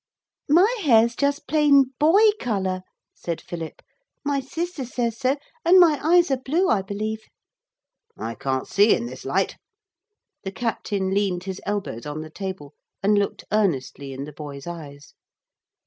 'My 0.49 0.77
hair's 0.81 1.15
just 1.15 1.45
plain 1.47 1.93
boy 1.99 2.23
colour,' 2.39 2.81
said 3.13 3.39
Philip; 3.39 3.83
'my 4.25 4.39
sister 4.39 4.83
says 4.83 5.15
so, 5.19 5.37
and 5.63 5.79
my 5.79 5.99
eyes 6.03 6.31
are 6.31 6.41
blue, 6.41 6.69
I 6.69 6.81
believe.' 6.81 7.25
'I 8.17 8.33
can't 8.33 8.67
see 8.67 8.95
in 8.95 9.05
this 9.05 9.25
light;' 9.25 9.57
the 10.43 10.51
captain 10.51 11.13
leaned 11.13 11.43
his 11.43 11.61
elbows 11.67 12.07
on 12.07 12.21
the 12.21 12.31
table 12.31 12.73
and 13.03 13.15
looked 13.15 13.43
earnestly 13.51 14.11
in 14.11 14.23
the 14.23 14.33
boy's 14.33 14.65
eyes. 14.65 15.13